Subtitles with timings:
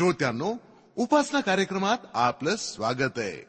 [0.00, 0.54] श्रोत्यांनो
[0.96, 3.46] उपासना कार्यक्रमात आपलं स्वागत आहे.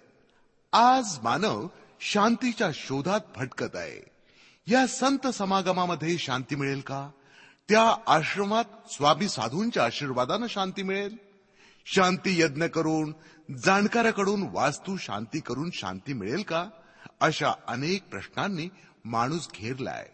[0.73, 1.67] आज मानव
[2.01, 4.05] शांतीच्या शोधात भटकत आहे.
[4.67, 7.09] या संत समागमामध्ये शांती मिळेल का?
[7.69, 11.17] त्या आश्रमात स्वामी साधूंच्या आशीर्वादानं शांती मिळेल?
[11.85, 13.13] शांती यज्ञ करून
[13.57, 16.65] जाणकाराकडून वास्तू शांती करून शांती मिळेल का?
[17.21, 18.69] अशा अनेक प्रश्नांनी
[19.05, 20.09] माणूस घेरलाय.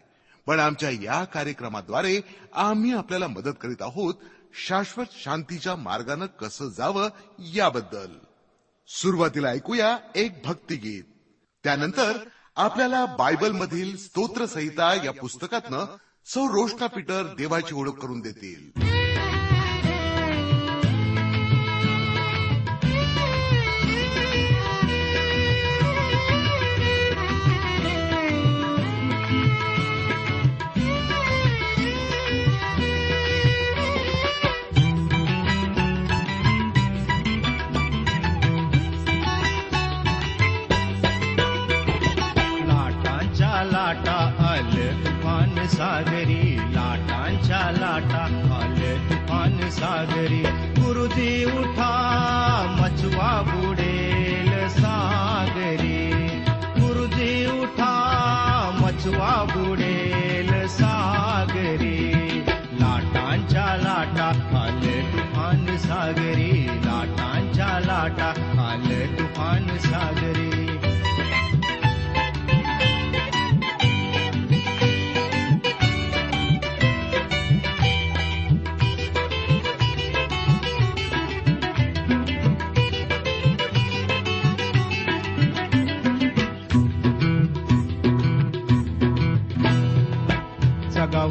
[0.46, 2.20] पण आमच्या या कार्यक्रमाद्वारे
[2.54, 4.14] आम्ही आपल्याला मदत करीत आहोत
[4.66, 8.12] शाश्वत शांतीच्या मार्गानं कसं जावं याबद्दल.
[8.88, 11.04] सुरुवातीला ऐकूया एक भक्तिगीत.
[11.64, 12.16] त्यानंतर
[12.56, 18.88] आपल्याला बायबलमधील स्तोत्रसहिता या पुस्तकातनं सौ रोष्टा पीटर देवाची ओळख करून देतील.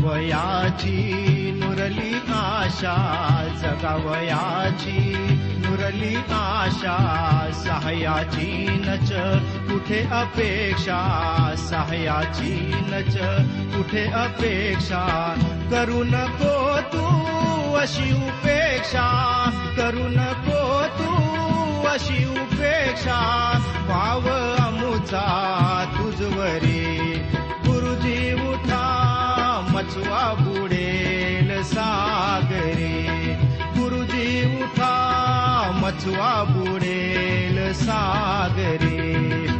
[0.07, 2.95] जगावयाची मुरली आशा
[3.61, 4.99] जगावयाची
[5.65, 6.95] मुरली आशा
[7.53, 9.11] सहायाची नच
[9.71, 11.01] कुठे अपेक्षा
[11.57, 12.53] सहायाची
[12.87, 13.17] नच
[13.75, 15.03] कुठे अपेक्षा
[15.71, 16.55] करू नको
[16.93, 17.05] तू
[17.75, 19.07] अशी उपेक्षा
[19.77, 20.63] करू नको
[20.99, 23.19] तू अशी उपेक्षा
[23.89, 24.29] वाव
[24.67, 25.27] अमुचा
[25.97, 27.16] तुझवरी.
[30.39, 32.95] बुडेल सागरे।
[33.77, 34.95] गुरुजी उठा
[35.71, 39.56] मचवा बुडेल सागरे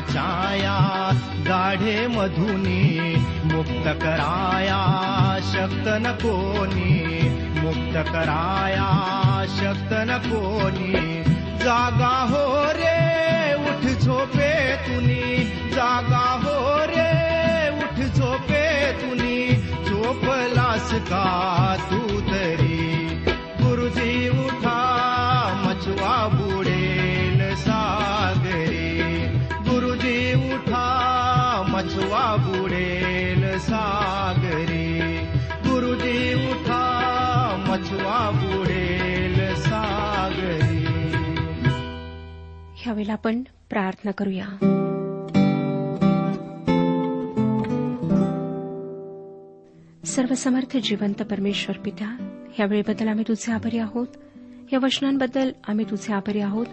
[0.00, 1.12] छाया या
[1.42, 4.80] गाढे मधुनी मुक्त कराया
[5.52, 7.04] शक्त न कोणी
[7.60, 8.88] मुक्त कराया
[9.48, 11.22] शक्त न कोणी.
[11.64, 15.44] जागा हो रे उठ झोपे तुनी.
[15.70, 19.52] जागा हो रे उठ झोपे तुनी.
[19.84, 23.06] झोपलास का तू तरी?
[23.60, 24.53] गुरुजी उठ
[43.06, 44.46] त्यावेळेला आपण प्रार्थना करूया.
[50.04, 52.16] सर्वसमर्थ जिवंत परमेश्वर पिता
[52.54, 54.06] ह्या वेळेबद्दल आम्ही तुझे आभारी आहोत.
[54.72, 56.66] या वचनांबद्दल आम्ही तुझे आभारी आहोत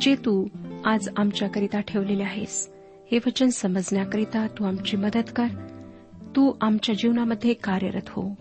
[0.00, 0.46] जे तू
[0.84, 2.70] आज आमच्याकरिता ठेवलेले आहेस.
[3.12, 5.46] हे वचन समजण्याकरिता तू आमची मदत कर.
[6.36, 8.34] तू आमच्या जीवनामध्ये कार्यरत हो.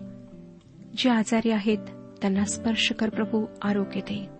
[0.97, 1.77] जे आजारी आहेत
[2.21, 4.36] त्यांना स्पर्श कर प्रभू आरोग्य दे.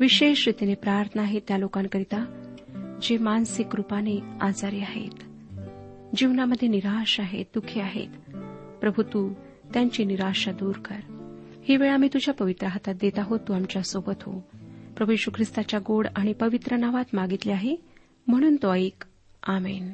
[0.00, 2.42] विशेष रीतीने प्रार्थना आहे त्या लोकांकरिता
[3.02, 5.22] जे मानसिक रूपाने आजारी आहेत
[6.16, 8.08] जीवनामध्ये निराश आहेत दुःखी आहेत.
[8.80, 9.32] प्रभू तू
[9.74, 10.96] त्यांची निराशा दूर कर.
[11.64, 14.40] ही वेळ आम्ही तुझ्या पवित्र हातात देत आहोत तू आमच्यासोबत हो.
[14.96, 17.76] प्रभू यशू ख्रिस्ताच्या गोड आणि पवित्र नावात मागितले आहे
[18.26, 19.04] म्हणून तो ऐक.
[19.42, 19.92] आमेन.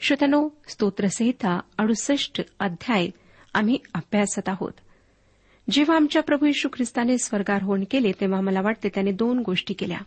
[0.00, 3.08] श्रोत्यानो स्तोत्रसहिता अडुसष्ट अध्याय
[3.54, 4.72] आम्ही अभ्यासत आहोत.
[5.70, 9.98] जेव्हा आमच्या प्रभू यशू ख्रिस्ताने स्वर्गारोहण केले तेव्हा मला वाटते त्याने दोन गोष्टी केल्या.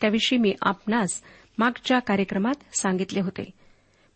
[0.00, 1.22] त्याविषयी मी आपणास
[1.58, 3.50] मागच्या कार्यक्रमात सांगितले होते.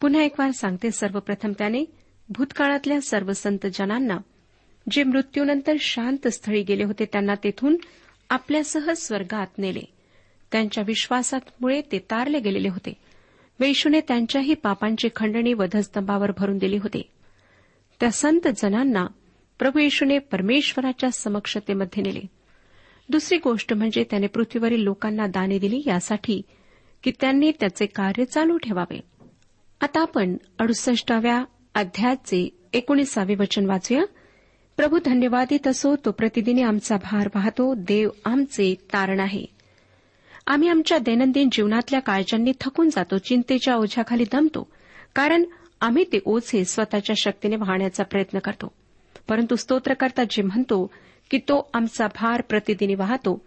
[0.00, 1.84] पुन्हा एक वार सांगते सर्वप्रथम त्याने
[2.28, 4.16] भूतकाळातल्या सर्व संत जनांना
[4.90, 7.76] जे मृत्यूनंतर शांत स्थळी गेले होते त्यांना तेथून
[8.30, 9.82] आपल्यासह स्वर्गात नेले.
[10.52, 12.92] त्यांच्या विश्वासामुळे ते तारले गेलेले होते.
[13.60, 17.02] वेशूने त्यांच्याही पापांची खंडणी वधस्तंभावर भरून दिली होती.
[18.00, 19.06] त्या संत जनांना
[19.58, 22.20] प्रभू येशूने परमेश्वराच्या समक्षतेमध्ये नेले.
[23.08, 26.42] दुसरी गोष्ट म्हणजे त्याने पृथ्वीवरील लोकांना दाने दिली यासाठी
[27.02, 29.00] की त्यांनी त्याचे कार्य चालू ठेवावे.
[29.80, 31.44] आता आपण अडुसष्टाव्या
[31.74, 34.04] अध्यायाचे एकोणीसावे वचन वाचूया.
[34.76, 39.44] प्रभू धन्यवादित असो तो प्रतिदिनी आमचा भार वाहतो देव आमचे तारण आहे.
[40.46, 44.70] आम्ही आमच्या दैनंदिन जीवनातल्या काळजांनी थकून जातो चिंतेच्या ओझ्याखाली दमतो
[45.14, 45.44] कारण
[45.80, 48.72] आम्ही ते ओझे स्वतःच्या शक्तीने वाहण्याचा प्रयत्न करतो.
[49.28, 50.90] परंतु स्तोत्रकर्ता जे म्हणतो
[51.30, 53.44] की तो आमचा भार प्रतिदिनी वाहतो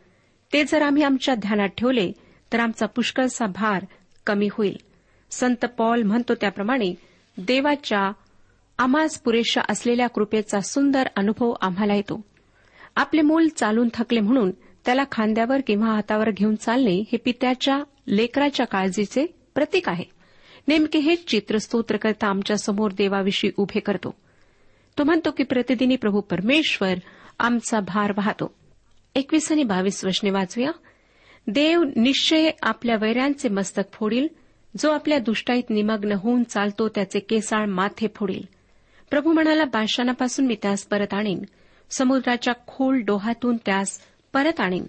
[0.53, 2.11] ते जर आम्ही आमच्या ध्यानात ठेवले
[2.53, 3.85] तर आमचा पुष्कळचा भार
[4.25, 4.77] कमी होईल.
[5.31, 6.95] संत पॉल म्हणतो त्याप्रमाणे
[7.37, 8.11] देवाच्या
[8.77, 12.21] आम्हास पुरेशा असलेल्या कृपेचा सुंदर अनुभव आम्हाला येतो.
[12.95, 14.51] आपले मूल चालून थकले म्हणून
[14.85, 19.25] त्याला खांद्यावर किंवा हातावर घेऊन चालणे हे पित्याच्या लेकराच्या काळजीचे
[19.55, 20.03] प्रतीक आहे.
[20.67, 24.15] नेमके हेच चित्र स्तोत्रकर्ता आमच्यासमोर देवाविषयी उभे करतो.
[24.99, 26.93] तो म्हणतो की प्रतिदिनी प्रभू परमेश्वर
[27.39, 28.55] आमचा भार वाहतो.
[29.15, 30.71] एकवीस आणि बावीस वचने वाचूया.
[31.47, 34.27] देव निश्चय आपल्या वैऱ्यांचे मस्तक फोडील.
[34.77, 38.41] जो आपल्या दुष्टाईत निमग्न होऊन चालतो त्याचे केसाळ माथे फोडील.
[39.09, 41.43] प्रभू म्हणाला बादशानापासून मी त्यास परत आणीन.
[41.89, 44.01] समुद्राच्या खोल डोहातून त्यास
[44.33, 44.85] परत आणीन.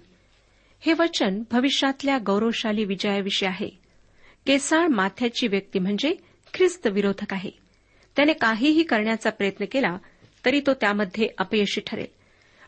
[0.79, 3.69] हे वचन भविष्यातल्या गौरवशाली विजयाविषयी आहे.
[4.47, 6.15] केसाळ माथ्याची व्यक्ती म्हणजे
[6.53, 7.70] ख्रिस्त विरोधक आहे.
[8.15, 9.97] त्याने काहीही करण्याचा प्रयत्न केला
[10.45, 12.05] तरी तो त्यामध्ये अपयशी ठरेल.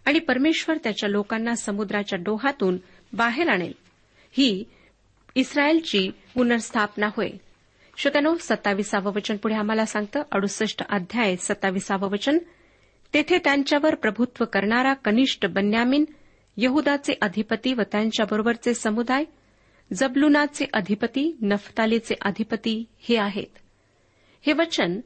[0.05, 2.77] आणि परमेश्वर त्याच्या लोकांना समुद्राच्या डोहातून
[3.13, 3.73] बाहेर आणेल.
[4.31, 4.63] ही
[5.35, 7.29] इस्रायलची पुनर्स्थापना होय.
[7.97, 12.37] श्रोत्यानो सत्तावीसावं वचन पुढे आम्हाला सांगतं अडुसष्ट अध्याय सत्तावीसावं वचन.
[13.13, 16.05] तेथे त्यांच्यावर प्रभुत्व करणारा कनिष्ठ बन्यामिन
[16.57, 19.23] यहुदाचे अधिपती व त्यांच्याबरोबरचे समुदाय
[19.93, 23.57] जबलुनाचे अधिपती नफतालीचे अधिपती हे आहेत.
[24.45, 24.99] हे वचन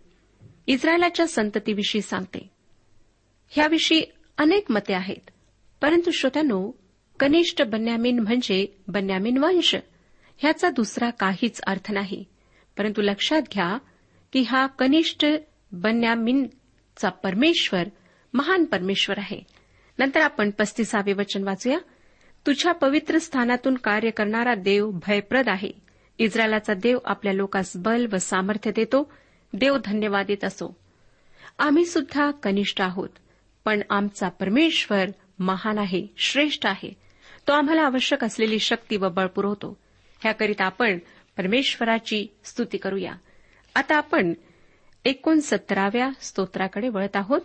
[0.68, 2.50] इस्रायलाच्या संततीविषयी सांगते.
[3.50, 4.04] ह्याविषयी
[4.38, 5.30] अनेक मते आहेत.
[5.82, 6.72] परंतु श्रोत्यानो
[7.20, 9.76] कनिष्ठ बन्यामीन म्हणजे बन्यामीन वंश.
[10.38, 12.26] ह्याचा दुसरा काहीच अर्थ नाही.
[12.78, 13.78] परंतु लक्षात घ्या
[14.34, 15.26] की हा कनिष्ठ
[15.72, 17.84] बन्यामीनचा परमेश्वर
[18.34, 19.42] महान परमेश्वर आहे.
[20.00, 21.78] नंतर आपण पस्तीसावे वचन वाचूया.
[22.46, 25.72] तुझ्या पवित्र स्थानातून कार्य करणारा देव भयप्रद आहे.
[26.18, 29.12] इस्रायलाचा देव आपल्या लोकास बल व सामर्थ्य देतो.
[29.54, 30.78] देव धन्यवादित असो.
[31.60, 33.10] आम्ही सुद्धा कनिष्ठ आहोत
[33.66, 35.06] पण आमचा परमेश्वर
[35.40, 36.94] महान आहे श्रेष्ठ आहे.
[37.48, 39.78] तो आम्हाला आवश्यक असलेली शक्ती व बळ पुरवतो.
[40.22, 40.98] ह्याकरिता आपण
[41.38, 43.14] परमेश्वराची स्तुती करूया.
[43.76, 44.34] आता आपण
[45.06, 47.42] एकोणसत्तराव्या स्तोत्राकडे वळत आहोत.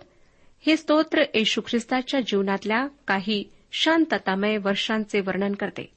[0.66, 5.92] हे स्तोत्र येशू ख्रिस्ताच्या जीवनातल्या काही शांततामय वर्षांचे वर्णन करते.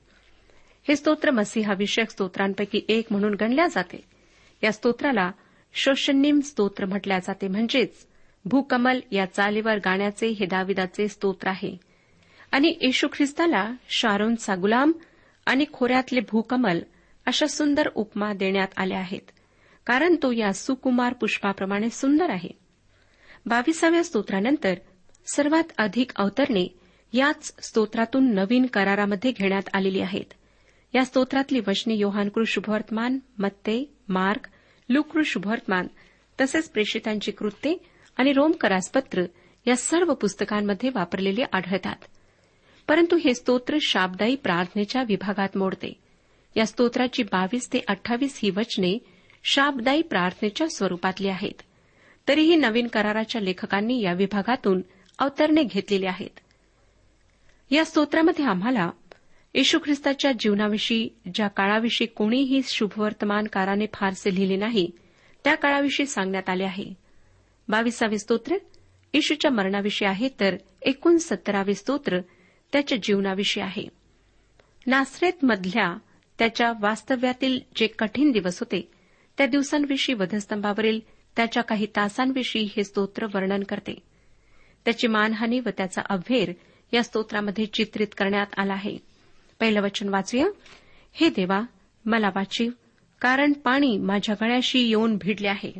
[0.87, 4.03] हे स्तोत्र मसीहाविषयक स्तोत्रांपैकी एक म्हणून गणल्या जाते.
[4.63, 5.31] या स्तोत्राला
[5.75, 8.07] शोषणीम स्तोत्र म्हटल्या जाते म्हणजेच
[8.45, 11.77] भूकमल या चालीवर गाण्याचे हे दाविदाचे स्तोत्र आहे.
[12.51, 14.91] आणि येशू ख्रिस्ताला शारोनचा गुलाम
[15.45, 16.79] आणि खोऱ्यातले भूकमल
[17.25, 19.31] अशा सुंदर उपमा देण्यात आल्या आहेत
[19.85, 22.49] कारण तो या सुकुमार पुष्पाप्रमाणे सुंदर आहे.
[23.45, 24.73] बावीसाव्या स्तोत्रानंतर
[25.35, 26.79] सर्वात अधिक अवतरणे
[27.13, 30.33] याच स्तोत्रातून नवीन करारामध्ये घेण्यात आलेली आहेत.
[30.93, 34.47] या स्तोत्रातली वचने योहानकृ शुभवर्तमान मत्ते मार्ग
[34.89, 35.87] लुकृ शुभवर्तमान
[36.41, 37.77] तसेच प्रेषितांची कृत्ये
[38.17, 39.23] आणि रोमकरासपत्र
[39.67, 41.95] या सर्व पुस्तकांमध्ये वापरलेले आढळतात.
[42.87, 45.93] परंतु हे स्तोत्र शाबदायी प्रार्थनेच्या विभागात मोडते.
[46.55, 48.97] या स्तोत्राची बावीस ते अठ्ठावीस ही वचने
[49.43, 51.61] शाबदायी प्रार्थनेच्या स्वरूपातली आहेत.
[52.27, 54.81] तरीही नवीन कराराच्या लेखकांनी या विभागातून
[55.19, 56.39] अवतरणे घेतलेली आहेत.
[57.71, 58.89] या स्तोत्रामध्ये आम्हाला
[59.55, 64.91] येशू ख्रिस्ताच्या जीवनाविषयी ज्या काळाविषयी कोणीही शुभवर्तमानकाराने फारसे लिहिले नाही
[65.43, 66.93] त्या काळाविषयी सांगण्यात आले आहे.
[67.67, 68.55] बावीसावे स्तोत्र
[69.13, 72.19] येशूच्या मरणाविषयी आहे तर एकोणसत्तरावे स्तोत्र
[72.73, 73.87] त्याच्या जीवनाविषयी आहे.
[74.87, 75.97] नासरेतमधल्या
[76.39, 78.91] त्याच्या वास्तव्यातील जे कठीण दिवस होते
[79.37, 80.99] त्या दिवसांविषयी वधस्तंभावरील
[81.35, 83.99] त्याच्या काही तासांविषयी हे स्तोत्र वर्णन करते.
[84.85, 86.51] त्याची मानहानी व त्याचा अभेर
[86.93, 89.14] या स्तोत्रामध्ये चित्रित करण्यात आला आहे.
[89.59, 90.45] पहिलं वचन वाचूया.
[91.13, 91.61] हे देवा
[92.05, 92.71] मला वाचीव
[93.21, 95.73] कारण पाणी माझ्या गळ्याशी येऊन भिडले आहे.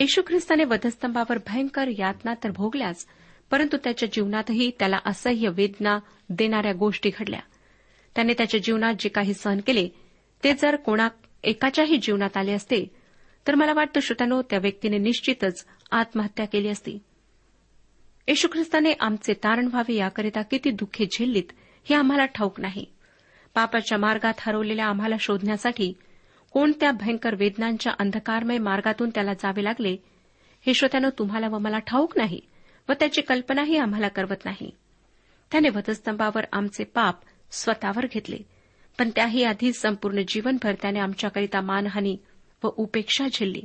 [0.00, 3.06] येशू ख्रिस्ताने वधस्तंभावर भयंकर यातना तर भोगल्याच
[3.50, 7.40] परंतु त्याच्या जीवनातही त्याला असह्य वेदना देणाऱ्या गोष्टी घडल्या.
[8.14, 9.88] त्याने त्याच्या जीवनात जे काही सहन केले
[10.44, 11.08] ते जर कोणा
[11.44, 12.90] एकाच्याही जीवनात आले असते
[13.46, 16.98] तर मला वाटतं श्रोत्यानो त्या व्यक्तीने निश्चितच आत्महत्या केली असती.
[18.28, 21.52] येशू ख्रिस्ताने आमचे तारण व्हावे याकरिता किती दुःखे झेललीत
[21.84, 22.84] हे आम्हाला ठाऊक नाही.
[23.54, 25.92] पापाच्या मार्गात हरवलेल्या आम्हाला शोधण्यासाठी
[26.52, 29.96] कोणत्या भयंकर वेदनांच्या अंधकारमय मार्गातून त्याला जावे लागले
[30.66, 32.40] हे श्रोत्यानं तुम्हाला व मला ठाऊक नाही
[32.88, 34.70] व त्याची कल्पनाही आम्हाला करवत नाही.
[35.52, 37.20] त्याने वधस्तंभावर आमचे पाप
[37.50, 38.36] स्वतःवर घेतले
[38.98, 42.16] पण त्याही आधी संपूर्ण जीवनभर त्याने आमच्याकरिता मानहानी
[42.64, 43.62] व उपेक्षा झेलली.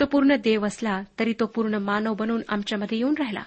[0.00, 3.42] तो पूर्ण देव असला तरी तो पूर्ण मानव बनून आमच्यामध्ये येऊन राहिला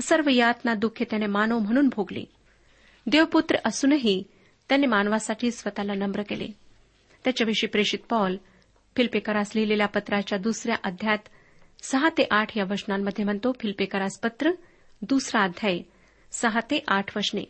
[0.00, 2.24] सर्व यातना दुःखे त्याने मानव म्हणून भोगली.
[3.06, 4.24] देवपुत्र असूनही
[4.68, 6.46] त्याने मानवासाठी स्वतःला नम्र केले.
[7.24, 8.36] त्याच्याविषयी प्रेषित पॉल
[8.96, 11.28] फिल्पेकरास लिहिलेल्या पत्राच्या दुसऱ्या अध्यायात
[11.82, 14.50] सहा ते आठ या वचनांमध्ये म्हणतो फिल्पेकरास पत्र
[15.02, 15.78] दुसरा अध्याय
[16.32, 17.44] सहा ते आठ वचने.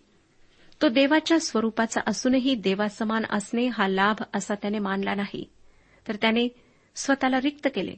[0.83, 5.51] तो देवाच्या स्वरूपाचा असूनही देवासमान असणे हा लाभ असा त्याने मानला नाही.
[6.09, 6.49] तर त्याने
[6.95, 7.95] स्वतःला रिक्त केले.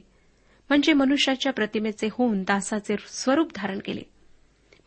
[0.69, 4.01] म्हणजे मनुष्याच्या प्रतिमेचे होऊन दासाचे स्वरूप धारण केले.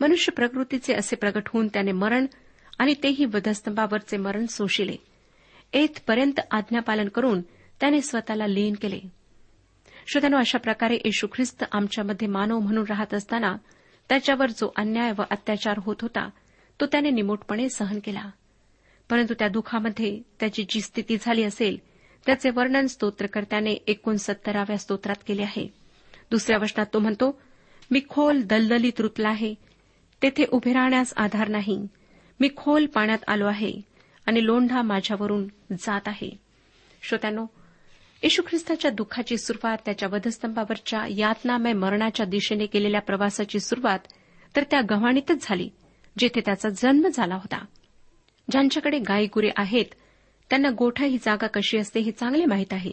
[0.01, 2.27] मनुष्य प्रकृतीचे असे प्रगट होऊन त्याने मरण
[2.81, 4.97] आणि तेही वधस्तंभावरचे मरण सोशिले.
[5.75, 7.41] येथपर्यंत आज्ञापालन करून
[7.81, 9.01] त्याने स्वतःला लीन केले.
[10.07, 13.57] श्रोत्यानो अशा प्रकारे येशू ख्रिस्त आमच्यामध्ये मानव म्हणून राहत असताना
[14.09, 16.31] त्याच्यावर जो अन्याय व अत्याचार होत होता
[16.81, 18.31] तो त्याने निमूटपणे सहन केला.
[19.11, 21.79] परंतु त्या दुःखामध्ये त्याची जी स्थिती झाली असेल
[22.27, 25.73] त्याचे वर्णन स्तोत्रकर्त्याने एकोणसत्तराव्या स्तोत्रात केले आहे.
[26.31, 27.41] दुसऱ्या वचनात तो म्हणतो
[27.91, 29.55] मी खोल दलदलीत रुतला आहे.
[30.23, 31.87] तेथे उभे राहण्यास आधार नाही.
[32.41, 33.81] मी खोल पाण्यात आलो आहे
[34.27, 36.31] आणि लोंढा माझ्यावरून जात आहे.
[37.03, 37.47] श्रोत्यानो
[38.23, 43.99] येशू ख्रिस्ताच्या दुःखाची सुरुवात त्याच्या वधस्तंभावरच्या यातनामय मरणाच्या दिशेने केलेल्या प्रवासाची सुरुवात
[44.57, 45.71] तर त्या गव्हाणीतच झाली
[46.19, 47.65] जेथे त्याचा जन्म झाला होता.
[48.51, 49.85] ज्यांच्याकडे गायगुरे आहेत
[50.51, 52.93] त्यांना गोठा ही जागा कशी असते हे चांगले माहीत आहे.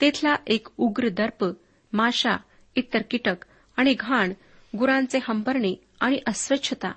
[0.00, 1.46] तेथला एक उग्र दर्प
[1.92, 2.36] माशा
[2.74, 3.36] इतर कीटक
[3.76, 4.32] आणि घाण
[4.78, 6.88] गुरांचे हंबरणे आणि अस्वच्छता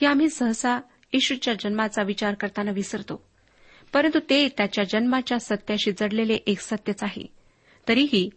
[0.00, 0.80] हे आम्ही सहसा
[1.12, 3.28] येशूच्या जन्माचा विचार करताना विसरतो.
[3.92, 7.26] परंतु ते त्याच्या जन्माच्या सत्याशी जडलेले एक सत्यच आहे.
[7.88, 8.30] तरीही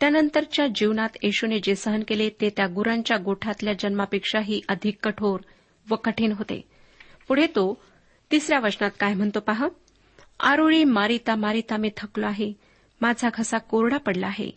[0.00, 5.40] त्यानंतरच्या जीवनात येशूने जे सहन केले ते त्या गुरांच्या गोठातल्या जन्मापेक्षाही अधिक कठोर
[5.90, 6.68] व कठीण होते.
[7.28, 7.82] पुढे तो
[8.30, 9.68] तिसऱ्या वचनात काय म्हणतो पहा?
[10.40, 12.52] आरोळी मारिता मारिता मी थकलो आहे.
[13.00, 14.50] माझा घसा कोरडा पडला आहे.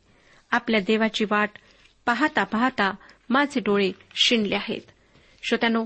[0.51, 1.49] आपल्या देवाची वाट
[2.05, 2.93] पाहता पाहता
[3.29, 4.81] माझे डोळे शिणले आहेत.
[5.43, 5.85] श्रोत्यानो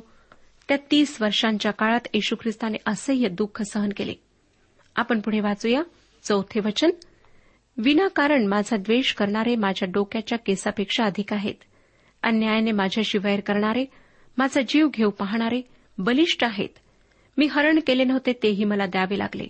[0.67, 4.13] त्या तीस वर्षांच्या काळात येशू ख्रिस्ताने असह्य दुःख सहन केले.
[4.95, 5.84] आपण पुढे वाचूया.
[6.24, 6.89] चौथे वचन.
[7.77, 11.53] विनाकारण माझा द्वेष करणारे माझ्या डोक्याच्या केसापेक्षा अधिक आहेत.
[12.24, 13.86] अन्यायाने माझ्याशी वैर करणारे
[14.38, 15.62] माझा जीव घेऊ पाहणारे
[15.98, 16.69] बलिष्ठ आहेत.
[17.38, 19.48] मी हरण केले नव्हते तेही मला द्यावे लागले.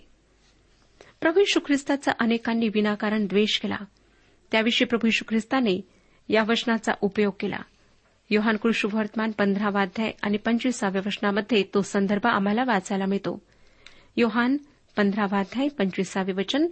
[1.22, 3.78] प्रभू यशू ख्रिस्ताचा अनेकांनी विनाकारण द्वेष केला.
[4.52, 5.82] त्याविषयी प्रभू यशू ख्रिस्ताने
[6.30, 7.60] या वचनाचा उपयोग केला.
[8.30, 13.42] योहान कृष्णवर्तमान पंधरावाध्याय आणि पंचवीसाव्या वचनामध्ये तो संदर्भ आम्हाला वाचायला मिळतो.
[14.18, 14.58] योहान
[14.98, 16.68] पंधरावाध्याय पंचवीसावे वचन.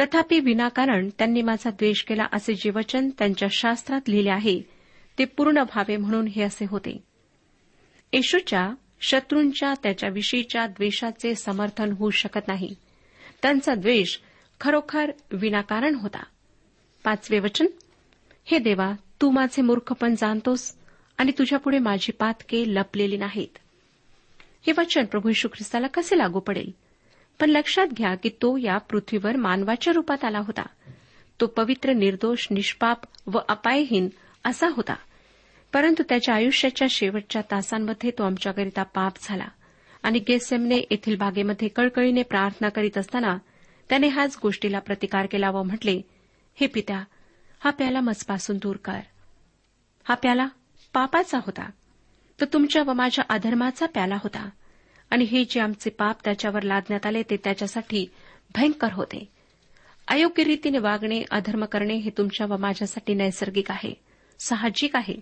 [0.00, 4.62] तथापि विनाकारण त्यांनी माझा द्वेष केला असे जे वचन त्यांच्या शास्त्रात लिहिले आहे
[5.18, 7.02] ते पूर्ण व्हावे म्हणून हे असे होते.
[8.12, 12.74] येशूच्या शत्रूंच्या त्याच्याविषयीच्या द्वेषाचे समर्थन होऊ शकत नाही.
[13.42, 14.18] त्यांचा द्वेष
[14.60, 16.22] खरोखर विनाकारण होता.
[17.04, 17.66] पाचवे वचन.
[18.44, 20.76] हे देवा तू माझे मूर्खपण जाणतोस
[21.18, 23.58] आणि तुझ्यापुढे माझी पातके लपलेली नाहीत.
[24.66, 26.70] हे वचन प्रभू यशू ख्रिस्ताला कसे लागू पडेल?
[27.40, 30.62] पण लक्षात घ्या की तो या पृथ्वीवर मानवाच्या रूपात आला होता.
[31.40, 34.08] तो पवित्र निर्दोष निष्पाप व अपायहीन
[34.44, 34.94] असा होता.
[35.72, 39.48] परंतु त्याच्या आयुष्याच्या शेवटच्या तासांमध्ये तो आमच्याकरिता पाप झाला
[40.02, 43.38] आणि गेसेमने येथील बागेमध्ये कळकळीने प्रार्थना करीत असताना
[43.88, 46.02] त्याने ह्याच गोष्टीला प्रतिकार केला व म्हटले
[46.60, 47.04] हे पित्या
[47.64, 49.00] हा प्याला मजपासून दूर कर.
[50.08, 50.48] हा प्याला
[50.94, 51.70] पापाचा होता.
[52.40, 54.48] तो तुमच्या व माझ्या अधर्माचा प्याला होता.
[55.10, 58.06] आणि हे जे आमचे पाप त्याच्यावर लादण्यात आले ते त्याच्यासाठी
[58.54, 59.32] भयंकर होते.
[60.08, 63.94] अयोग्य रीतीने वागणे अधर्म करणे हे तुमच्या व माझ्यासाठी नैसर्गिक आहे
[64.38, 65.14] साहजिक आहे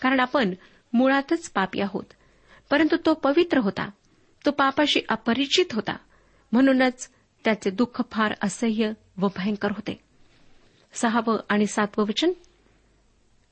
[0.00, 0.54] कारण आपण
[0.92, 2.04] मुळातच पापी आहोत.
[2.70, 3.90] परंतु तो पवित्र होता.
[4.46, 5.96] तो पापाशी अपरिचित होता.
[6.52, 7.10] म्हणूनच
[7.44, 10.07] त्याचे दुःख फार असह्य व भयंकर होते.
[10.92, 12.32] सहावं आणि सातवं वचन?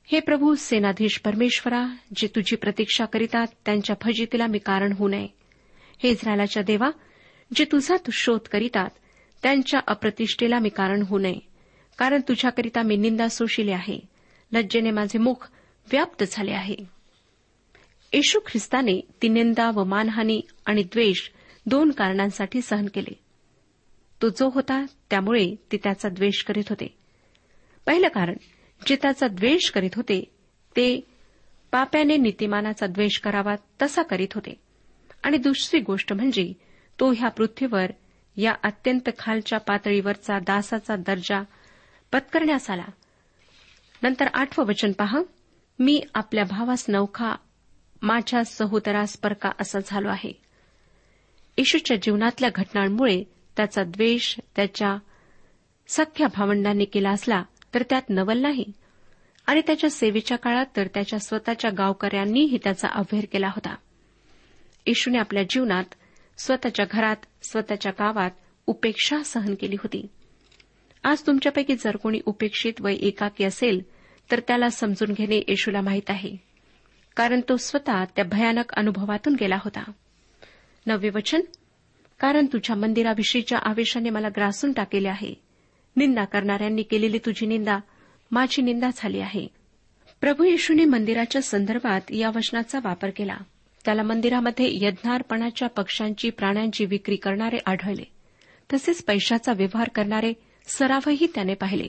[0.05, 5.27] हे प्रभू सेनाधीश परमेश्वरा जे तुझी प्रतीक्षा करीतात त्यांच्या फजितीला मी कारण होऊ नये.
[6.03, 6.89] हे इस्रायलाच्या देवा
[7.55, 8.89] जे तुझा तू शोध करीतात
[9.43, 11.39] त्यांच्या अप्रतिष्ठेला मी कारण होऊ नये.
[11.97, 13.99] कारण तुझ्याकरिता मी निंदा सोशिली आहे.
[14.51, 15.49] लज्जेने माझे मुख
[15.91, 16.75] व्याप्त झाले आहे.
[18.13, 21.29] येशू ख्रिस्ताने ती निंदा व मानहानी आणि द्वेष
[21.65, 23.19] दोन कारणांसाठी सहन केले.
[24.21, 26.96] तो जो होता त्यामुळे ते त्याचा द्वेष करीत होते.
[27.87, 28.35] पहिलं कारण
[28.87, 30.21] जे त्याचा द्वेष करीत होते
[30.75, 31.07] ते
[31.71, 34.53] पाप्याने नीतिमानाचा द्वेष करावा तसा करीत होते.
[35.23, 36.53] आणि दुसरी गोष्ट म्हणजे
[36.99, 37.91] तो ह्या पृथ्वीवर
[38.35, 41.41] या अत्यंत खालच्या पातळीवरचा दासाचा दर्जा
[42.11, 42.85] पत्करण्यास आला
[44.03, 45.19] नंतर आठवं वचन पहा
[45.79, 47.35] मी आपल्या भावास नौखा
[48.01, 50.31] माझ्या सहोदरास परका असा झालो आहे.
[51.57, 53.23] येशूच्या जीवनातल्या घटनांमुळे
[53.57, 54.97] त्याचा द्वेष त्याच्या
[55.87, 57.43] सख्या भावंडांनी केला असला
[57.77, 58.65] तर त्यात नवल नाही.
[59.45, 63.75] आणि त्याच्या सेवेच्या काळात तर त्याच्या स्वतःच्या गावकऱ्यांनीही त्याचा अभ्यर केला होता.
[64.87, 65.83] येशूने आपल्या जीवनात
[66.37, 68.31] स्वतःच्या घरात स्वतःच्या गावात
[68.67, 70.07] उपेक्षा सहन केली होती.
[71.03, 73.81] आज तुमच्यापैकी जर कोणी उपेक्षित व एकाकी असेल
[74.31, 76.37] तर त्याला समजून घेणे येशूला माहीत आहे.
[77.15, 79.91] कारण तो स्वतः त्या भयानक अनुभवातून गेला होता.
[80.85, 81.41] नववे वचन?
[82.19, 85.46] कारण तुझ्या मंदिराविषयीच्या आवेशाने मला ग्रासून टाकेले आहे.
[85.97, 87.79] निंदा करणाऱ्यांनी केलेली तुझी निंदा
[88.31, 89.47] माझी निंदा झाली आहे.
[90.21, 93.37] प्रभू येशूने मंदिराच्या संदर्भात या वचनाचा वापर केला.
[93.85, 98.03] त्याला मंदिरामध्ये यज्ञार्पणाच्या पक्षांची प्राण्यांची विक्री करणारे आढळले.
[98.73, 100.33] तसेच पैशाचा व्यवहार करणारे
[100.67, 101.87] सरावही त्याने पाहिले.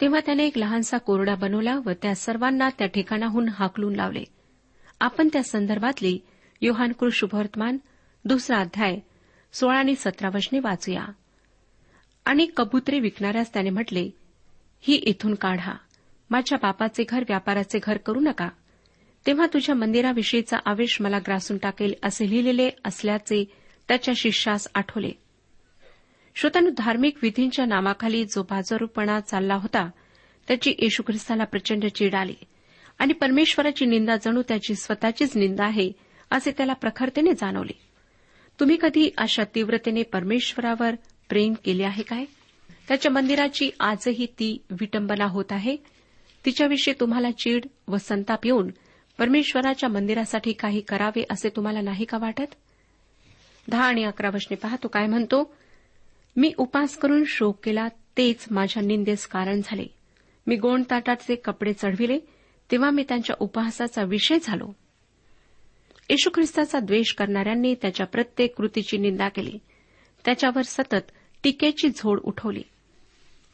[0.00, 4.24] तेव्हा त्याने एक लहानसा कोरडा बनवला व त्या सर्वांना त्या ठिकाणाहून हाकलून लावले.
[5.00, 6.18] आपण त्या संदर्भातली
[6.62, 7.78] योहानकृ शुभवर्तमान
[8.24, 8.96] दुसरा अध्याय
[9.52, 11.04] सोळा आणि सतरा वचने वाचूया.
[12.26, 14.10] आणि कबुतरे विकणाऱ्यास त्याने म्हटले
[14.80, 15.72] ही इथून काढा.
[16.30, 18.48] माझ्या बापाचे घर व्यापाराचे घर करू नका.
[19.26, 23.44] तेव्हा तुझ्या मंदिराविषयीचा आवेश मला ग्रासून टाकेल असे लिहिलेले असल्याचे
[23.88, 25.10] त्याच्या शिष्यास आठवले.
[26.34, 29.90] श्रोत्यानु धार्मिक विधींच्या नामाखाली जो बाजारूपणा चालला होता
[30.48, 32.34] त्याची येशू ख्रिस्ताला प्रचंड चीड आली.
[32.98, 35.92] आणि परमेश्वराची निंदा जणू त्याची स्वतःचीच निंदा आहे
[36.30, 37.78] असे त्याला प्रखरतेने जाणवले.
[38.60, 40.94] तुम्ही कधी अशा तीव्रतेने परमेश्वरावर
[41.28, 42.24] प्रेम केले आहे काय?
[42.88, 45.76] त्याच्या मंदिराची आजही ती विटंबना होत आहे.
[46.44, 48.70] तिच्याविषयी तुम्हाला चीड व संताप येऊन
[49.18, 52.54] परमेश्वराच्या मंदिरासाठी काही करावे असे तुम्हाला नाही का वाटत?
[53.70, 55.54] दहा आणि अकरा वचने पाहतो काय म्हणतो?
[56.36, 59.84] मी उपास करून शोक केला तेच माझ्या निंदेस कारण झाले.
[60.46, 62.18] मी गोंडताटाचे कपडे चढविले
[62.70, 64.72] तेव्हा मी त्यांच्या उपहासाचा विषय झालो.
[66.10, 69.58] येशू ख्रिस्ताचा द्वेष करणाऱ्यांनी त्याच्या प्रत्येक कृतीची निंदा केली.
[70.24, 71.10] त्याच्यावर सतत
[71.46, 72.62] टीकेची झोड उठवली.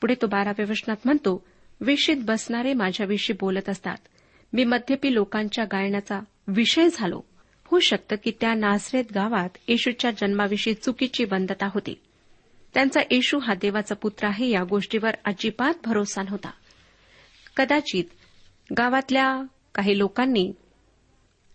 [0.00, 1.44] पुढे तो बाराव्या वचनात म्हणतो
[1.80, 3.96] वेशीत बसणारे माझ्याविषयी बोलत असतात.
[4.52, 7.20] मी मध्यपी लोकांच्या गायनाचा विषय झालो.
[7.64, 11.94] होऊ शकतं की त्या नासरेत गावात येशूच्या जन्माविषयी चुकीची बंदता होती.
[12.74, 16.50] त्यांचा येशू हा देवाचा पुत्र आहे या गोष्टीवर अजिबात भरोसा नव्हता.
[17.56, 18.04] कदाचित
[18.78, 19.42] गावातल्या
[19.74, 20.52] काही लोकांनी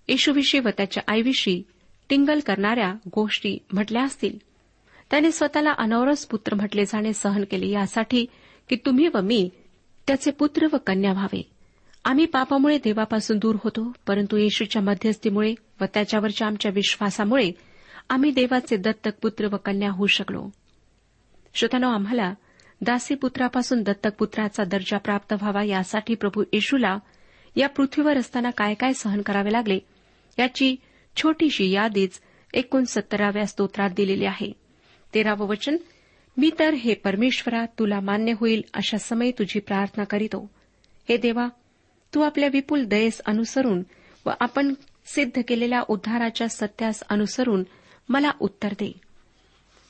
[0.08, 1.64] येशूविषयी व त्याच्या आईविषयी
[2.10, 4.47] टिंगल करणाऱ्या गोष्टी म्हटल्या असतील.
[5.12, 7.68] त्याने स्वतःला अनवरस पुत्र म्हटले जाणे सहन केले.
[7.68, 8.26] यासाठी
[8.70, 9.50] की तुम्ही व मी
[10.08, 11.42] त्याचे पुत्र व कन्या व्हावे.
[12.06, 17.52] आम्ही पापामुळे देवापासून दूर होतो परंतु येशूच्या मध्यस्थीमुळे व त्याच्यावरच्या आमच्या विश्वासामुळे
[18.10, 20.50] आम्ही देवाचे दत्तक पुत्र व कन्या होऊ शकलो.
[21.54, 22.34] श्रोतानो आम्हाला
[22.82, 26.98] दासीपुत्रापासून दत्तक पुत्राचा दर्जा प्राप्त व्हावा यासाठी प्रभू येशूला
[27.56, 29.80] या पृथ्वीवर असताना काय काय सहन करावे लागले
[30.40, 30.76] याची
[31.16, 32.22] छोटीशी यादीच
[32.54, 34.67] एकोणसत्तराव्या स्तोत्रात दिलेली आहे.
[35.14, 35.78] तेरावं वचन
[36.38, 40.50] मी तर हे परमेश्वरा तुला मान्य होईल अशा समय तुझी प्रार्थना करीतो.
[41.10, 41.48] हे देवा
[42.16, 43.84] तू आपल्या विपुल दयेस अनुसरून
[44.26, 44.74] व आपण
[45.06, 47.64] सिद्ध केलेल्या उद्धाराच्या सत्यास अनुसरून
[48.10, 48.94] मला उत्तर दे.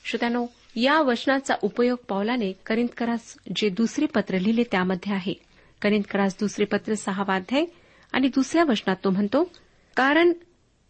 [0.04, 5.34] श्रोत्यानो या वचनाचा उपयोग पावलाने करिंदकरास जे दुसरे पत्र लिहिले त्यामध्ये आहे.
[5.82, 7.64] करिंदकरास दुसरे पत्र सहावाध्याय अध्याय
[8.12, 9.50] आणि दुसऱ्या वचनात तो म्हणतो
[9.96, 10.32] कारण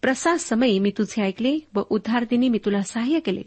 [0.03, 3.43] प्रसासमयी मी तुझे ऐकले व उद्धारदिनी मी तुला सहाय्य केले.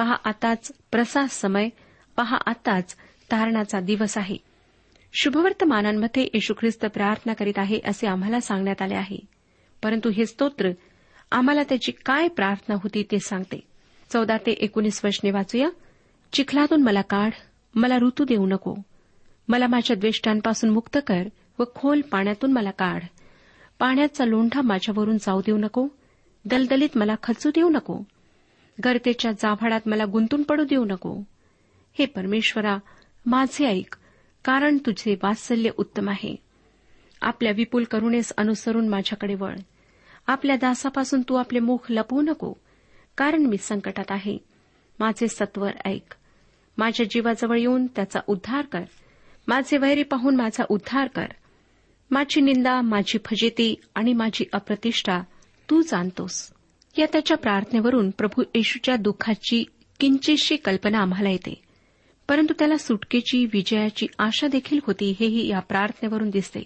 [0.00, 1.68] पहा आताच प्रसाद समय
[2.16, 2.94] पहा आताच
[3.30, 4.36] तारणाचा दिवस आहे.
[5.12, 9.16] शुभवर्तमानांमध्ये येशू ख्रिस्त प्रार्थना करीत आहे असे आम्हाला सांगण्यात आले आहे.
[9.82, 10.70] परंतु हे स्तोत्र
[11.32, 13.60] आम्हाला त्याची काय प्रार्थना होती ते सांगते.
[14.12, 15.68] चौदा ते एकोणीस वचने वाचूया.
[16.32, 17.30] चिखलातून मला काढ
[17.74, 18.74] मला ऋतू देऊ नको.
[19.48, 23.02] मला माझ्या द्वेष्टांपासून मुक्त कर व खोल पाण्यातून मला काढ.
[23.78, 25.88] पाण्याचा लोंढा माझ्यावरून जाऊ देऊ नको.
[26.44, 28.02] दलदलीत मला खचू देऊ नको.
[28.84, 31.22] गर्तेच्या जाभाडात मला गुंतून पडू देऊ नको.
[31.98, 32.78] हे परमेश्वरा
[33.26, 33.96] माझे ऐक
[34.44, 36.36] कारण तुझे वात्सल्य उत्तम आहे.
[37.22, 39.54] आपल्या विपुल करुणेस अनुसरून माझ्याकडे वळ.
[40.26, 42.52] आपल्या दासापासून तू आपले मुख लपवू नको
[43.16, 44.38] कारण मी संकटात आहे.
[44.98, 46.14] माझे सत्वर ऐक.
[46.78, 48.82] माझ्या जीवाजवळ येऊन त्याचा उद्धार कर.
[49.48, 51.26] माझे वैरी पाहून माझा उद्धार कर.
[52.10, 55.20] माझी निंदा माझी फजिती आणि माझी अप्रतिष्ठा
[55.70, 56.52] तू जाणतोस.
[56.98, 59.64] या त्याच्या प्रार्थनेवरून प्रभू येशूच्या दुःखाची
[60.00, 61.62] किंचितशी कल्पना आम्हाला येते.
[62.28, 66.60] परंतु त्याला सुटकेची विजयाची आशा देखील होती हेही या प्रार्थनेवरून दिसते.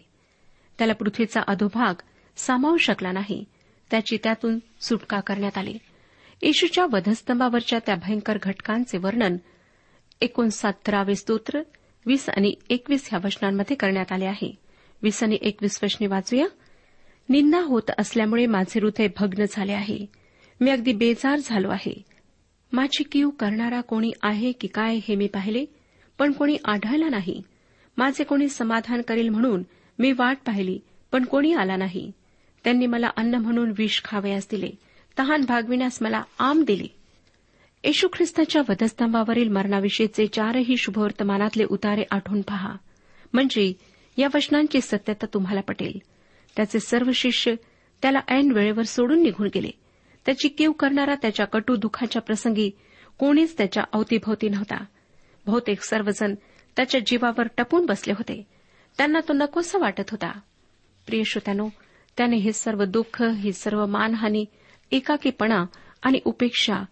[0.78, 1.94] त्याला पृथ्वीचा अधोभाग
[2.36, 3.44] सामावू शकला नाही.
[3.90, 5.78] त्याची त्यातून सुटका करण्यात आली.
[6.42, 9.36] येशूच्या वधस्तंभावरच्या त्या भयंकर घटकांचे वर्णन
[10.20, 11.62] एकोणसत्तरावे स्तोत्र
[12.06, 14.58] वीस आणि एकवीस ह्या वचनांमध्ये करण्यात आले आहे.
[15.02, 16.46] वीस आणि एकवीस वचने वाचूया.
[17.28, 20.06] निंदा होत असल्यामुळे माझे हृदय भग्न झाले आहे.
[20.60, 22.02] मी अगदी बेजार झालो आहे.
[22.72, 25.64] माझी कीव करणारा कोणी आहे की काय हे मी पाहिले
[26.18, 27.42] पण कोणी आढळला नाही.
[27.96, 29.62] माझे कोणी समाधान करेल म्हणून
[29.98, 30.80] मी वाट पाहिली
[31.12, 32.12] पण कोणी आला नाही.
[32.64, 34.70] त्यांनी मला अन्न म्हणून विष खावयास दिले.
[35.18, 36.86] तहान भागविण्यास मला आम दिले.
[37.84, 42.76] येशू ख्रिस्ताच्या वधस्तंभावरील मरणाविषयीचे चारही शुभवर्तमानातले उतारे आठवून पहा.
[43.32, 43.72] म्हणजे
[44.18, 45.98] या वचनांची सत्यता तुम्हाला पटेल.
[46.56, 47.54] त्याचे सर्व शिष्य
[48.02, 49.70] त्याला ऐन वेळेवर सोडून निघून गेले.
[50.26, 52.70] त्याची कीव करणारा त्याच्या कटू दुःखाच्या प्रसंगी
[53.18, 54.84] कोणीच त्याच्या अवतीभोवती नव्हता.
[55.46, 56.34] बहुतेक सर्वजण
[56.76, 58.46] त्याच्या जीवावर टपून बसले होते.
[58.96, 60.40] त्यांना तो नकोसा वाटत होता.
[61.06, 61.68] प्रिय श्रोत्यानो
[62.16, 64.44] त्याने हे सर्व दुःख ही सर्व मानहानी
[64.90, 65.64] एकाकीपणा
[66.02, 66.82] आणि उपेक्षा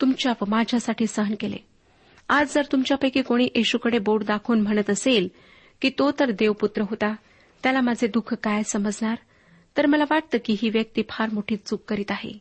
[0.00, 1.56] तुमच्या व माझ्यासाठी सहन केले.
[2.28, 5.28] आज जर तुमच्यापैकी कोणी येशूकडे बोट दाखवून म्हणत असेल
[5.80, 7.14] की तो तर देवपुत्र होता
[7.62, 9.16] त्याला माझे दुःख काय समजणार?
[9.76, 12.32] तर मला वाटतं की ही व्यक्ती फार मोठी चूक करीत आहे.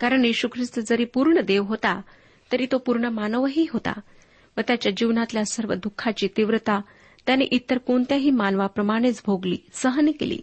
[0.00, 2.00] कारण येशू ख्रिस्त जरी पूर्ण देव होता
[2.52, 3.92] तरी तो पूर्ण मानवही होता.
[4.56, 6.80] व त्याच्या जीवनातल्या सर्व दुःखाची तीव्रता
[7.26, 10.38] त्याने इतर कोणत्याही मानवाप्रमाणेच भोगली सहन केली.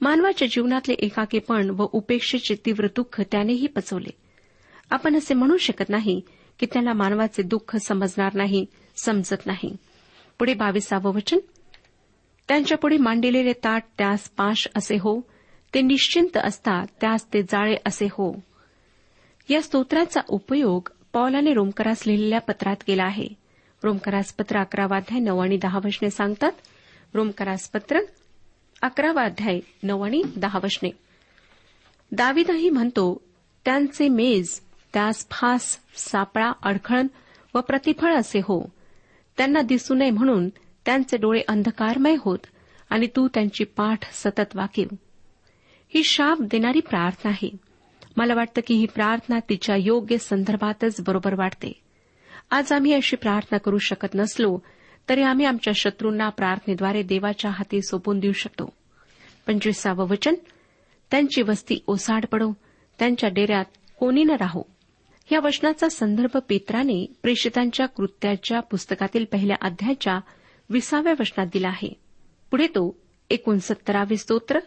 [0.00, 4.10] मानवाच्या जीवनातले एकाकीपण व उपेक्षेचे तीव्र दुःख त्यानेही पचवले.
[4.90, 6.20] आपण असे म्हणू शकत नाही
[6.58, 9.76] की त्याला मानवाचे दुःख समजणार नाही समजत नाही.
[10.38, 11.38] पुढे बावीसावं वचन.
[12.48, 15.20] त्यांच्यापुढे मांडिलेले ताट त्यास पाश असे हो.
[15.74, 18.40] ते निश्चिंत असता त्यास ते जाळे असे हो.
[19.50, 23.28] या स्तोत्राचा उपयोग पॉलाने रोमकरास लिहिलेल्या पत्रात केला आहे.
[23.84, 26.52] रोमकरास पत्र अकरावाध्याय नऊ आणि दहा वशने सांगतात.
[27.14, 28.00] रोमकरास पत्र
[28.82, 30.90] अकरावाध्याय नऊ आणि दहा वशने.
[32.12, 33.20] दाविदही म्हणतो
[33.64, 34.60] त्यांचे मेज
[34.94, 37.06] त्यास फास सापळा अडखळण
[37.54, 38.70] व प्रतिफळ असे हो.
[39.36, 40.48] त्यांना दिसू नये म्हणून
[40.88, 42.38] त्यांचे डोळे अंधकारमय होत
[42.90, 44.94] आणि तू त्यांची पाठ सतत वाकीव
[45.94, 47.56] ही शाप देणारी प्रार्थना आहे.
[48.16, 51.72] मला वाटतं की ही प्रार्थना तिच्या योग्य संदर्भातच बरोबर वाटते.
[52.50, 54.58] आज आम्ही अशी प्रार्थना करू शकत नसलो
[55.08, 58.72] तरी आम्ही आमच्या शत्रूंना प्रार्थनेद्वारे देवाच्या हाती सोपून देऊ शकतो.
[59.46, 60.34] पंचवीसावं वचन
[61.10, 62.52] त्यांची वस्ती ओसाड पडो
[62.98, 63.64] त्यांच्या डेऱ्यात
[64.00, 64.62] कोणी न राहो.
[65.32, 70.20] या वचनाचा संदर्भ पेत्राने प्रेषितांच्या कृत्याच्या पुस्तकातील पहिल्या अध्यायाच्या
[70.70, 72.00] विसाव्या वचनात दिला आहे.
[72.50, 72.96] पुढे तो
[73.30, 74.58] एकोणसत्तरावे स्तोत्र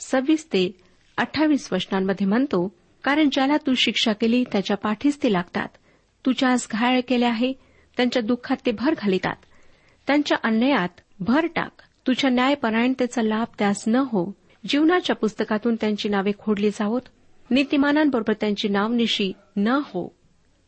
[0.00, 0.78] सव्वीस ते
[1.16, 5.68] अठ्ठावीस वचनांमध्ये म्हणतो कारण ज्याला तू शिक्षा केली त्याच्या पाठीस ते लागतात.
[6.26, 7.52] तुझ्यास घायल केले आहे
[7.96, 9.36] त्यांच्या दुःखात ते भर घालितात.
[10.06, 11.72] त्यांच्या अन्यायात भर टाक.
[12.06, 14.34] तुझ्या न्यायपरायणतेचा लाभ त्यास न हो.
[14.68, 17.00] जीवनाच्या पुस्तकातून त्यांची नावे खोडली जावोत.
[17.50, 20.14] नीतिमानांबरोबर त्यांची नावनिशी न हो.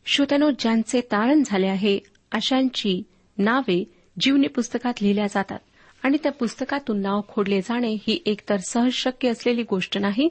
[0.05, 1.99] श्रोत्यानो ज्यांचे तारण झाले आहे
[2.31, 3.03] अशांची
[3.37, 5.59] नावे जीवनी पुस्तकात लिहिल्या जातात.
[6.03, 10.27] आणि त्या पुस्तकातून नाव खोडले जाणे ही एकतर सहज शक्य असलेली गोष्ट नाही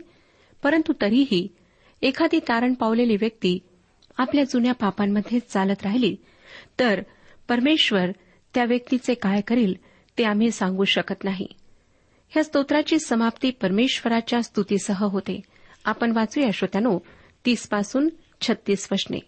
[0.62, 1.48] परंतु तरीही
[2.02, 3.58] एखादी तारण पावलेली व्यक्ती
[4.18, 6.14] आपल्या जुन्या पापांमध्ये चालत राहिली
[6.80, 7.00] तर
[7.48, 8.10] परमेश्वर
[8.54, 9.74] त्या व्यक्तीचे काय करील
[10.18, 11.46] ते आम्ही सांगू शकत नाही.
[12.30, 15.40] ह्या स्तोत्राची समाप्ती परमेश्वराच्या स्तुतीसह होते.
[15.84, 16.98] आपण वाचूया श्रोत्यानो
[17.46, 18.08] तीसपासून
[18.40, 19.18] छत्तीस वचने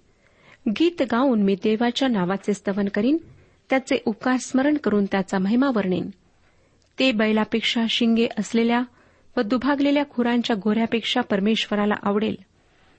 [0.70, 3.16] गीत गाऊन मी देवाच्या नावाचे स्तवन करीन
[3.70, 6.10] त्याचे उपकार स्मरण करून त्याचा महिमा वर्णेन.
[6.98, 8.82] ते बैलापेक्षा शिंगे असलेल्या
[9.36, 12.36] व दुभागलेल्या खुरांच्या गोऱ्यापेक्षा परमेश्वराला आवडेल.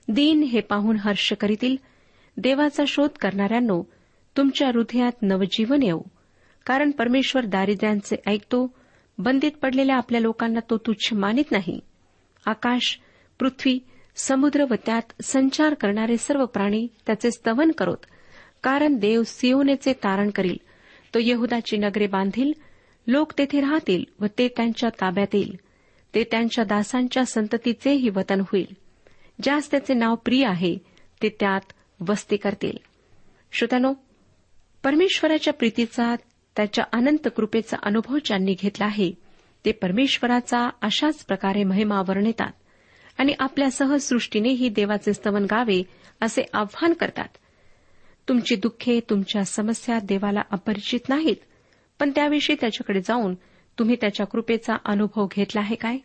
[0.08, 1.76] दीन हे पाहून हर्ष करीतील.
[2.36, 3.82] देवाचा शोध करणाऱ्यांनो
[4.36, 6.00] तुमच्या हृदयात नवजीवन येऊ
[6.66, 8.74] कारण परमेश्वर दारिद्र्यांचे ऐकतो
[9.18, 11.80] बंदीत पडलेल्या आपल्या लोकांना तो तुच्छ मानित नाही.
[12.46, 13.00] आकाश
[13.38, 13.78] पृथ्वी
[14.16, 17.96] समुद्र व त्यात संचार करणारे सर्व प्राणी त्याचे स्तवन करोत.
[18.62, 20.56] कारण देव सिओनेचे तारण करील.
[21.14, 22.52] तो यहुदाची नगरे बांधील.
[23.06, 25.56] लोक तेथे राहतील व ते त्यांच्या ताब्यात येईल.
[26.14, 28.74] ते त्यांच्या दासांच्या संततीचेही वतन होईल.
[29.42, 30.78] ज्यास त्याचे नाव प्रिय आहे
[31.22, 31.72] ते त्यात
[32.08, 32.76] वस्ती करतील.
[33.52, 33.92] श्रोत्यानो
[34.84, 36.14] परमेश्वराच्या प्रीतीचा
[36.56, 39.12] त्याच्या अनंत कृपेचा अनुभव ज्यांनी घेतला आहे
[39.64, 42.52] ते परमेश्वराचा अशाच प्रकारे महिमा वर्णितात
[43.18, 45.82] आणि आपल्या सृष्टीनेही देवाचे स्तवन गावे
[46.20, 47.28] असे आव्हान करतात.
[48.28, 51.36] तुमची दुःखे तुमच्या समस्या देवाला अपरिचित नाहीत.
[51.98, 53.34] पण त्याविषयी त्याच्याकडे जाऊन
[53.78, 55.98] तुम्ही त्याच्या कृपेचा अनुभव घेतला आहे काय?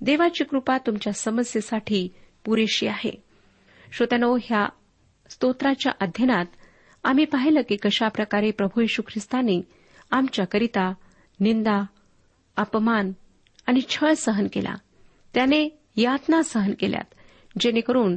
[0.00, 2.08] देवाची कृपा तुमच्या समस्येसाठी
[2.44, 3.22] पुरेशी आहे.
[3.92, 4.68] श्रोत्यानो ह्या
[5.28, 6.46] स्तोत्राच्या अध्ययनात
[7.04, 9.62] आम्ही पाहिलं की कशाप्रकारे प्रभू यशू ख्रिस्ताने
[10.10, 10.94] आमच्याकरिता
[11.40, 11.82] निंदा
[12.56, 13.12] अपमान
[13.66, 14.74] आणि छळ सहन केला.
[15.34, 17.14] त्याने यातना सहन केल्यात
[17.60, 18.16] जेणेकरून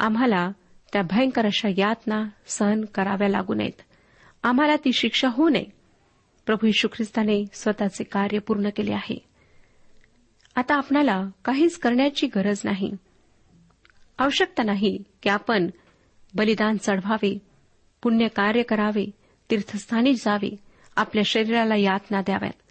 [0.00, 0.50] आम्हाला
[0.94, 3.82] त्या भयंकर अशा यातना सहन कराव्या लागू नयेत.
[4.42, 5.64] आम्हाला ती शिक्षा होऊ नये.
[6.46, 9.24] प्रभू यशू ख्रिस्ताने स्वतःचे कार्य पूर्ण केले आहे.
[10.56, 12.92] आता आपणाला काहीच करण्याची गरज नाही.
[14.18, 15.70] आवश्यकता नाही की आपण
[16.34, 17.38] बलिदान चढवावे
[18.02, 19.10] पुण्य कार्य करावे
[19.50, 20.56] तीर्थस्थानी जावे
[20.96, 22.62] आपल्या शरीराला यातना द्याव्यात.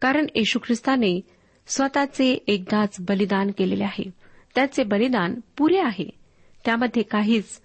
[0.00, 1.20] कारण येशू ख्रिस्ताने
[1.66, 4.10] स्वतःचे एकदाच बलिदान केलेले आहे.
[4.54, 6.19] त्याचे बलिदान पुरे आहे.
[6.64, 7.60] त्यामध्ये काहीच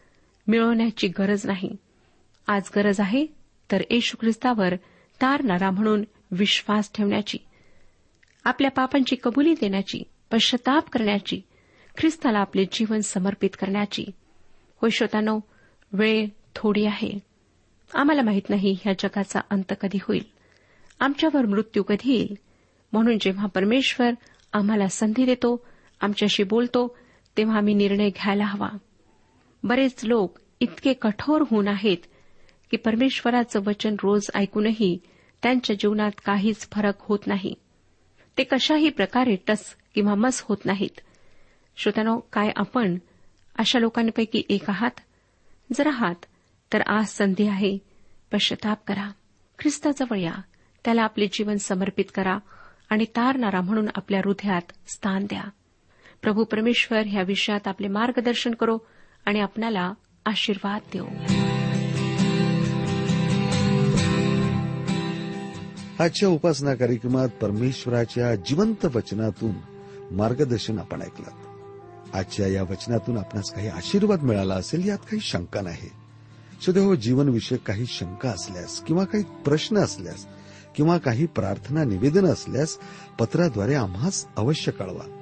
[0.48, 1.76] मिळवण्याची गरज नाही.
[2.48, 3.26] आज गरज आहे
[3.72, 4.76] तर येशू ख्रिस्तावर
[5.22, 7.38] तारणारा म्हणून विश्वास ठेवण्याची.
[8.44, 11.42] आपल्या पापांची कबुली देण्याची पश्चाताप करण्याची
[11.98, 14.06] ख्रिस्ताला आपले जीवन समर्पित करण्याची.
[14.82, 15.40] होय श्रोतानो
[15.94, 17.20] वेळ थोडी आहे.
[17.94, 20.24] आम्हाला माहीत नाही ह्या जगाचा अंत कधी होईल.
[21.00, 22.38] आमच्यावर मृत्यू कधी येईल?
[22.94, 24.10] म्हणून जेव्हा परमेश्वर
[24.54, 25.66] आम्हाला संधी देतो
[26.02, 26.98] आमच्याशी बोलतो
[27.38, 28.70] तेव्हा आम्ही निर्णय घ्यायला हवा.
[29.64, 31.98] बरेच लोक इतके कठोर होऊन आहेत
[32.72, 34.98] की परमेश्वराचं वचन रोज ऐकूनही
[35.44, 37.56] त्यांच्या जीवनात काहीच फरक होत नाही.
[38.38, 41.00] ते कशाही प्रकारे टस किंवा मस होत नाहीत.
[41.78, 42.98] श्रोत्यानो काय आपण
[43.56, 44.92] अशा लोकांपैकी एक आहात?
[45.74, 46.26] जर आहात
[46.74, 47.78] तर आज संधी आहे.
[48.32, 49.12] पश्चाताप करा.
[49.60, 50.42] ख्रिस्ताजवळ या.
[50.86, 52.38] त्याला आपले जीवन समर्पित करा
[52.90, 55.44] आणि तारणारा म्हणून आपल्या हृदयात स्थान द्या.
[56.26, 58.78] प्रभू परमेश्वर ह्या विषयात आपले मार्गदर्शन करो
[59.26, 59.94] आणि आपणाला
[60.26, 61.06] आशीर्वाद देऊ
[66.00, 69.52] आजच्या उपासना कार्यक्रमात परमेश्वराच्या जिवंत वचनातून
[70.12, 71.30] मार्गदर्शन आपण ऐकलं.
[72.14, 75.90] आजच्या या वचनातून आपणास काही आशीर्वाद मिळाला असेल यात काही शंका नाही.
[76.66, 80.28] सुदैव जीवनविषयक काही शंका असल्यास किंवा काही प्रश्न असल्यास
[80.76, 82.78] किंवा काही प्रार्थना निवेदन असल्यास
[83.20, 85.22] पत्राद्वारे आम्हास अवश्य कळवा.